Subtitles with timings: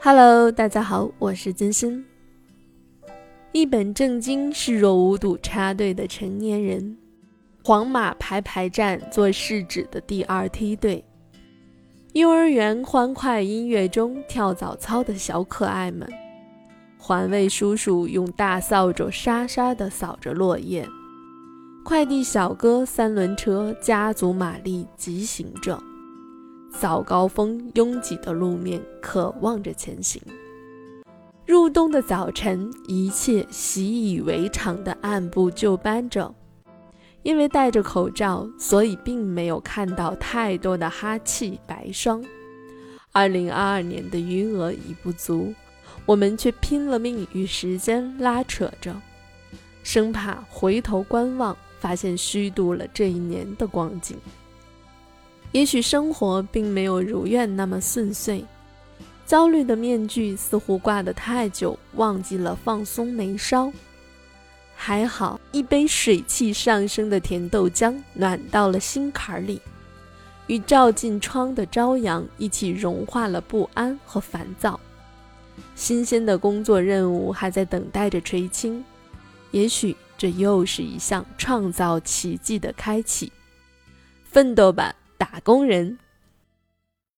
[0.00, 2.04] Hello，大家好，我是金星。
[3.52, 6.96] 一本正经、视若无睹插队的成年人，
[7.64, 11.04] 黄马排排站做试纸的第二梯队，
[12.12, 16.08] 幼儿园欢快音乐中跳早操的小可爱们，
[16.98, 20.86] 环卫叔叔用大扫帚沙沙地扫着落叶，
[21.84, 25.82] 快递小哥三轮车加足马力疾行着。
[26.78, 30.20] 早高峰，拥挤的路面，渴望着前行。
[31.46, 36.34] 入冬的早晨，一切习以为常的按部就班着。
[37.22, 42.22] 因为戴着口罩，所以并没有看到太多的哈气白霜。
[43.10, 45.54] 二零二二年的余额已不足，
[46.04, 48.94] 我们却拼了命与时间拉扯着，
[49.82, 54.16] 生怕回头观望，发现虚度了这一年的光景。
[55.56, 58.44] 也许生活并没有如愿那么顺遂，
[59.24, 63.72] 焦虑的面具似乎挂得太久，忘记了放松眉梢。
[64.74, 69.58] 还好，一杯水汽上升的甜豆浆暖到了心坎里，
[70.46, 74.78] 与照进窗的朝阳一起融化了不安和烦躁。
[75.74, 78.84] 新鲜的工作任务还在等待着垂青，
[79.52, 83.32] 也许这又是一项创造奇迹的开启。
[84.22, 84.94] 奋斗吧！
[85.16, 85.98] 打工人。